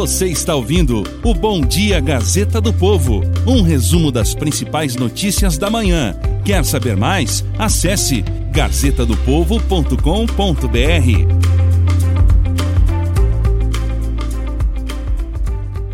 Você 0.00 0.28
está 0.28 0.54
ouvindo 0.54 1.02
o 1.22 1.34
Bom 1.34 1.60
Dia 1.60 2.00
Gazeta 2.00 2.58
do 2.58 2.72
Povo, 2.72 3.20
um 3.46 3.60
resumo 3.60 4.10
das 4.10 4.34
principais 4.34 4.96
notícias 4.96 5.58
da 5.58 5.68
manhã. 5.68 6.16
Quer 6.42 6.64
saber 6.64 6.96
mais? 6.96 7.44
Acesse 7.58 8.24
gazetadopovo.com.br. 8.50 10.00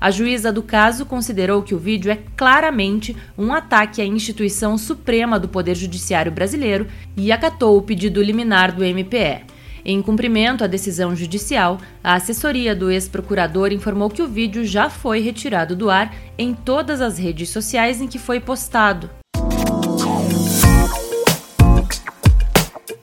A 0.00 0.10
juíza 0.10 0.52
do 0.52 0.62
caso 0.62 1.06
considerou 1.06 1.62
que 1.62 1.74
o 1.74 1.78
vídeo 1.78 2.10
é 2.12 2.18
claramente 2.36 3.16
um 3.38 3.52
ataque 3.52 4.02
à 4.02 4.04
instituição 4.04 4.76
suprema 4.76 5.38
do 5.38 5.48
Poder 5.48 5.74
Judiciário 5.74 6.30
brasileiro 6.30 6.86
e 7.16 7.32
acatou 7.32 7.78
o 7.78 7.82
pedido 7.82 8.22
liminar 8.22 8.74
do 8.74 8.84
MPE. 8.84 9.44
Em 9.84 10.00
cumprimento 10.00 10.64
à 10.64 10.66
decisão 10.66 11.14
judicial, 11.14 11.78
a 12.02 12.14
assessoria 12.14 12.74
do 12.74 12.90
ex-procurador 12.90 13.72
informou 13.72 14.08
que 14.08 14.22
o 14.22 14.28
vídeo 14.28 14.64
já 14.64 14.88
foi 14.88 15.20
retirado 15.20 15.76
do 15.76 15.90
ar 15.90 16.14
em 16.38 16.54
todas 16.54 17.00
as 17.00 17.18
redes 17.18 17.50
sociais 17.50 18.00
em 18.00 18.06
que 18.06 18.18
foi 18.18 18.40
postado. 18.40 19.10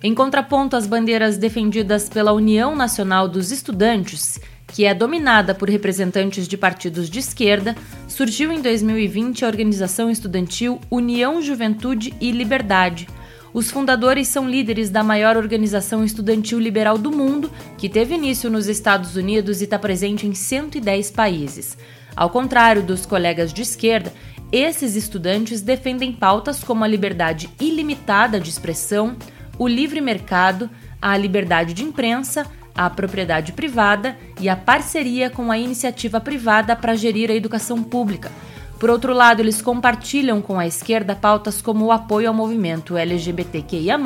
Em 0.04 0.16
contraponto 0.16 0.76
às 0.76 0.88
bandeiras 0.88 1.38
defendidas 1.38 2.10
pela 2.10 2.34
União 2.34 2.76
Nacional 2.76 3.28
dos 3.28 3.52
Estudantes, 3.52 4.40
que 4.66 4.84
é 4.84 4.96
dominada 4.96 5.54
por 5.54 5.70
representantes 5.70 6.48
de 6.48 6.58
partidos 6.58 7.08
de 7.08 7.20
esquerda, 7.20 7.76
surgiu 8.08 8.52
em 8.52 8.60
2020 8.62 9.46
a 9.46 9.48
organização 9.48 10.10
estudantil 10.10 10.82
União 10.90 11.40
Juventude 11.40 12.16
e 12.20 12.32
Liberdade. 12.32 13.08
Os 13.54 13.70
fundadores 13.70 14.28
são 14.28 14.50
líderes 14.50 14.90
da 14.90 15.04
maior 15.04 15.38
organização 15.38 16.04
estudantil 16.04 16.60
liberal 16.60 16.98
do 16.98 17.12
mundo, 17.12 17.52
que 17.78 17.88
teve 17.88 18.16
início 18.16 18.50
nos 18.50 18.68
Estados 18.68 19.16
Unidos 19.16 19.62
e 19.62 19.66
está 19.66 19.78
presente 19.78 20.26
em 20.26 20.34
110 20.34 21.12
países. 21.12 21.78
Ao 22.16 22.30
contrário 22.32 22.82
dos 22.82 23.06
colegas 23.06 23.54
de 23.54 23.62
esquerda, 23.62 24.12
esses 24.52 24.96
estudantes 24.96 25.62
defendem 25.62 26.12
pautas 26.12 26.64
como 26.64 26.84
a 26.84 26.88
liberdade 26.88 27.50
ilimitada 27.60 28.40
de 28.40 28.50
expressão, 28.50 29.16
o 29.62 29.68
livre 29.68 30.02
mercado, 30.02 30.68
a 31.00 31.16
liberdade 31.16 31.76
de 31.76 31.84
imprensa, 31.84 32.48
a 32.74 32.90
propriedade 32.90 33.52
privada 33.52 34.18
e 34.40 34.50
a 34.50 34.56
parceria 34.56 35.30
com 35.30 35.52
a 35.52 35.58
iniciativa 35.60 36.20
privada 36.20 36.76
para 36.76 36.96
gerir 36.96 37.30
a 37.30 37.36
educação 37.36 37.84
pública. 37.84 38.32
Por 38.80 38.90
outro 38.90 39.14
lado, 39.14 39.40
eles 39.40 39.62
compartilham 39.62 40.42
com 40.42 40.58
a 40.58 40.66
esquerda 40.66 41.16
pautas 41.16 41.62
como 41.62 41.86
o 41.86 41.92
apoio 41.92 42.30
ao 42.30 42.34
movimento 42.34 42.98
LGBTQIA, 42.98 44.00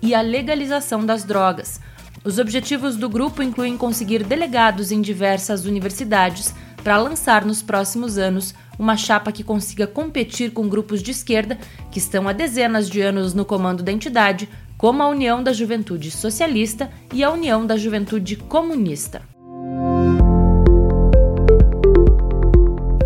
e 0.00 0.14
a 0.14 0.22
legalização 0.22 1.04
das 1.04 1.24
drogas. 1.24 1.78
Os 2.24 2.38
objetivos 2.38 2.96
do 2.96 3.10
grupo 3.10 3.42
incluem 3.42 3.76
conseguir 3.76 4.24
delegados 4.24 4.90
em 4.90 5.02
diversas 5.02 5.66
universidades 5.66 6.54
para 6.82 6.96
lançar 6.96 7.44
nos 7.44 7.60
próximos 7.60 8.16
anos 8.16 8.54
uma 8.78 8.96
chapa 8.96 9.32
que 9.32 9.44
consiga 9.44 9.86
competir 9.86 10.52
com 10.52 10.68
grupos 10.68 11.02
de 11.02 11.10
esquerda 11.10 11.58
que 11.90 11.98
estão 11.98 12.28
há 12.28 12.32
dezenas 12.32 12.88
de 12.88 13.00
anos 13.00 13.34
no 13.34 13.44
comando 13.44 13.82
da 13.82 13.92
entidade, 13.92 14.48
como 14.76 15.02
a 15.02 15.08
União 15.08 15.42
da 15.42 15.52
Juventude 15.52 16.10
Socialista 16.10 16.90
e 17.12 17.24
a 17.24 17.30
União 17.30 17.66
da 17.66 17.76
Juventude 17.76 18.36
Comunista. 18.36 19.22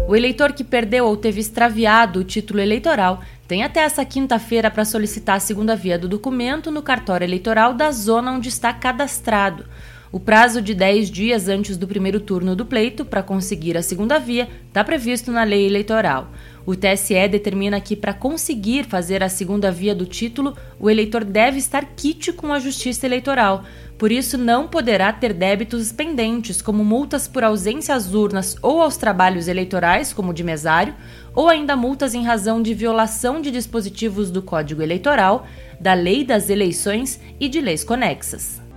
O 0.08 0.16
eleitor 0.16 0.52
que 0.52 0.64
perdeu 0.64 1.06
ou 1.06 1.16
teve 1.16 1.40
extraviado 1.40 2.18
o 2.18 2.24
título 2.24 2.58
eleitoral 2.58 3.22
tem 3.46 3.62
até 3.62 3.80
essa 3.80 4.04
quinta-feira 4.04 4.68
para 4.68 4.84
solicitar 4.84 5.36
a 5.36 5.40
segunda 5.40 5.76
via 5.76 5.96
do 5.96 6.08
documento 6.08 6.68
no 6.68 6.82
cartório 6.82 7.24
eleitoral 7.24 7.74
da 7.74 7.92
zona 7.92 8.32
onde 8.32 8.48
está 8.48 8.72
cadastrado. 8.72 9.66
O 10.12 10.18
prazo 10.18 10.60
de 10.60 10.74
10 10.74 11.08
dias 11.08 11.46
antes 11.46 11.76
do 11.76 11.86
primeiro 11.86 12.18
turno 12.18 12.56
do 12.56 12.66
pleito 12.66 13.04
para 13.04 13.22
conseguir 13.22 13.76
a 13.76 13.82
segunda 13.82 14.18
via 14.18 14.48
está 14.66 14.82
previsto 14.82 15.30
na 15.30 15.44
lei 15.44 15.64
eleitoral. 15.64 16.32
O 16.66 16.74
TSE 16.74 17.28
determina 17.28 17.80
que, 17.80 17.94
para 17.94 18.12
conseguir 18.12 18.84
fazer 18.84 19.22
a 19.22 19.28
segunda 19.28 19.70
via 19.70 19.94
do 19.94 20.04
título, 20.04 20.56
o 20.80 20.90
eleitor 20.90 21.22
deve 21.22 21.58
estar 21.58 21.84
quite 21.96 22.32
com 22.32 22.52
a 22.52 22.58
Justiça 22.58 23.06
Eleitoral. 23.06 23.64
Por 23.96 24.10
isso, 24.10 24.36
não 24.36 24.66
poderá 24.66 25.12
ter 25.12 25.32
débitos 25.32 25.92
pendentes, 25.92 26.60
como 26.60 26.84
multas 26.84 27.28
por 27.28 27.44
ausência 27.44 27.94
às 27.94 28.12
urnas 28.12 28.56
ou 28.60 28.82
aos 28.82 28.96
trabalhos 28.96 29.46
eleitorais, 29.46 30.12
como 30.12 30.34
de 30.34 30.42
mesário, 30.42 30.94
ou 31.36 31.48
ainda 31.48 31.76
multas 31.76 32.14
em 32.14 32.24
razão 32.24 32.60
de 32.60 32.74
violação 32.74 33.40
de 33.40 33.52
dispositivos 33.52 34.28
do 34.28 34.42
Código 34.42 34.82
Eleitoral, 34.82 35.46
da 35.80 35.94
Lei 35.94 36.24
das 36.24 36.50
Eleições 36.50 37.20
e 37.38 37.48
de 37.48 37.60
leis 37.60 37.84
conexas. 37.84 38.69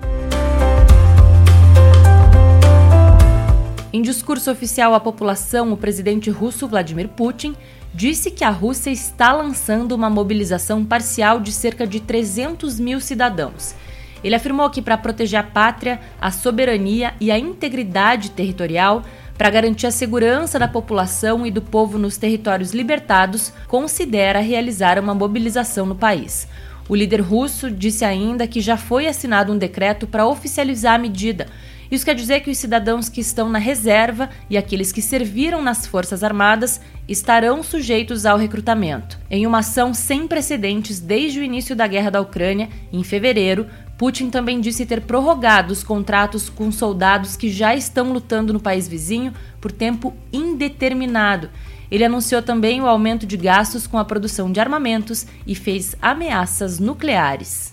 Em 3.95 4.01
discurso 4.01 4.49
oficial 4.49 4.95
à 4.95 4.99
população, 4.99 5.71
o 5.71 5.77
presidente 5.77 6.31
russo 6.31 6.67
Vladimir 6.67 7.09
Putin 7.09 7.55
disse 7.93 8.31
que 8.31 8.43
a 8.43 8.49
Rússia 8.49 8.89
está 8.89 9.31
lançando 9.31 9.91
uma 9.91 10.09
mobilização 10.09 10.83
parcial 10.83 11.39
de 11.39 11.51
cerca 11.51 11.85
de 11.85 11.99
300 11.99 12.79
mil 12.79 12.99
cidadãos. 12.99 13.75
Ele 14.23 14.33
afirmou 14.33 14.67
que, 14.71 14.81
para 14.81 14.97
proteger 14.97 15.39
a 15.39 15.43
pátria, 15.43 15.99
a 16.19 16.31
soberania 16.31 17.13
e 17.21 17.29
a 17.29 17.37
integridade 17.37 18.31
territorial, 18.31 19.03
para 19.37 19.51
garantir 19.51 19.85
a 19.85 19.91
segurança 19.91 20.57
da 20.57 20.67
população 20.67 21.45
e 21.45 21.51
do 21.51 21.61
povo 21.61 21.99
nos 21.99 22.17
territórios 22.17 22.71
libertados, 22.73 23.53
considera 23.67 24.39
realizar 24.39 24.97
uma 24.97 25.13
mobilização 25.13 25.85
no 25.85 25.93
país. 25.93 26.47
O 26.89 26.95
líder 26.95 27.21
russo 27.21 27.69
disse 27.69 28.03
ainda 28.03 28.47
que 28.47 28.59
já 28.59 28.75
foi 28.75 29.05
assinado 29.05 29.53
um 29.53 29.57
decreto 29.57 30.07
para 30.07 30.25
oficializar 30.25 30.95
a 30.95 30.97
medida 30.97 31.45
Isso 31.93 32.05
quer 32.05 32.15
dizer 32.15 32.39
que 32.39 32.49
os 32.49 32.57
cidadãos 32.57 33.07
que 33.07 33.21
estão 33.21 33.47
na 33.47 33.59
reserva 33.59 34.27
e 34.49 34.57
aqueles 34.57 34.91
que 34.91 34.99
serviram 34.99 35.61
nas 35.61 35.85
Forças 35.85 36.23
Armadas 36.23 36.81
estarão 37.07 37.61
sujeitos 37.61 38.25
ao 38.25 38.35
recrutamento. 38.35 39.19
Em 39.29 39.45
uma 39.45 39.59
ação 39.59 39.93
sem 39.93 40.27
precedentes 40.27 40.99
desde 40.99 41.39
o 41.39 41.43
início 41.43 41.75
da 41.75 41.85
guerra 41.85 42.09
da 42.09 42.19
Ucrânia, 42.19 42.67
em 42.91 43.03
fevereiro, 43.03 43.67
Putin 43.95 44.31
também 44.31 44.59
disse 44.59 44.87
ter 44.87 45.01
prorrogado 45.01 45.71
os 45.71 45.83
contratos 45.83 46.49
com 46.49 46.71
soldados 46.71 47.37
que 47.37 47.51
já 47.51 47.75
estão 47.75 48.11
lutando 48.11 48.51
no 48.51 48.59
país 48.59 48.87
vizinho 48.87 49.31
por 49.61 49.71
tempo 49.71 50.15
indeterminado. 50.33 51.47
Ele 51.91 52.03
anunciou 52.03 52.41
também 52.41 52.81
o 52.81 52.87
aumento 52.87 53.27
de 53.27 53.37
gastos 53.37 53.85
com 53.85 53.99
a 53.99 54.05
produção 54.05 54.51
de 54.51 54.59
armamentos 54.59 55.27
e 55.45 55.53
fez 55.53 55.95
ameaças 56.01 56.79
nucleares. 56.79 57.72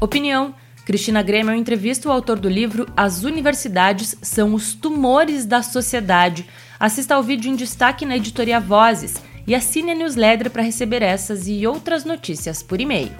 Opinião. 0.00 0.54
Cristina 0.86 1.22
Grêmio 1.22 1.52
entrevista 1.52 2.08
o 2.08 2.12
autor 2.12 2.38
do 2.38 2.48
livro 2.48 2.86
As 2.96 3.24
Universidades 3.24 4.16
são 4.22 4.54
os 4.54 4.72
Tumores 4.72 5.44
da 5.44 5.60
Sociedade. 5.60 6.46
Assista 6.78 7.16
ao 7.16 7.22
vídeo 7.22 7.50
em 7.50 7.56
destaque 7.56 8.06
na 8.06 8.16
editoria 8.16 8.60
Vozes 8.60 9.16
e 9.46 9.54
assine 9.56 9.90
a 9.90 9.94
newsletter 9.94 10.50
para 10.50 10.62
receber 10.62 11.02
essas 11.02 11.48
e 11.48 11.66
outras 11.66 12.04
notícias 12.04 12.62
por 12.62 12.80
e-mail. 12.80 13.12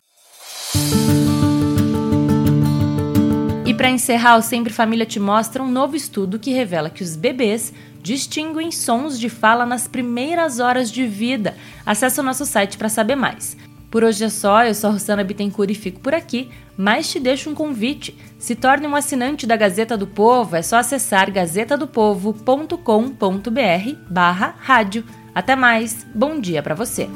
E 3.66 3.74
para 3.74 3.90
encerrar, 3.90 4.36
o 4.36 4.42
Sempre 4.42 4.72
Família 4.72 5.04
te 5.04 5.18
mostra 5.18 5.62
um 5.62 5.70
novo 5.70 5.96
estudo 5.96 6.38
que 6.38 6.52
revela 6.52 6.88
que 6.88 7.02
os 7.02 7.16
bebês 7.16 7.72
distinguem 8.00 8.70
sons 8.70 9.18
de 9.18 9.28
fala 9.28 9.66
nas 9.66 9.88
primeiras 9.88 10.60
horas 10.60 10.90
de 10.92 11.06
vida. 11.06 11.56
Acesse 11.84 12.20
o 12.20 12.22
nosso 12.22 12.46
site 12.46 12.78
para 12.78 12.88
saber 12.88 13.16
mais. 13.16 13.56
Por 13.90 14.04
hoje 14.04 14.24
é 14.24 14.28
só, 14.28 14.64
eu 14.64 14.74
sou 14.74 14.90
a 14.90 14.92
Rosana 14.92 15.24
Bittencourt 15.24 15.70
e 15.70 15.74
fico 15.74 16.00
por 16.00 16.14
aqui, 16.14 16.50
mas 16.76 17.10
te 17.10 17.18
deixo 17.18 17.48
um 17.48 17.54
convite. 17.54 18.14
Se 18.38 18.54
torne 18.54 18.86
um 18.86 18.94
assinante 18.94 19.46
da 19.46 19.56
Gazeta 19.56 19.96
do 19.96 20.06
Povo, 20.06 20.56
é 20.56 20.62
só 20.62 20.76
acessar 20.76 21.30
gazetadopovo.com.br 21.30 23.96
barra 24.08 24.54
rádio. 24.58 25.04
Até 25.34 25.56
mais, 25.56 26.06
bom 26.14 26.38
dia 26.38 26.62
para 26.62 26.74
você! 26.74 27.08